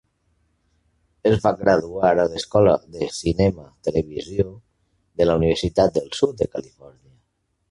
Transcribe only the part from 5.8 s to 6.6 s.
del Sud de